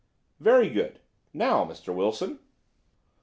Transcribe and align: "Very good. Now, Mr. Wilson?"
"Very 0.39 0.67
good. 0.67 0.97
Now, 1.31 1.63
Mr. 1.63 1.93
Wilson?" 1.93 2.39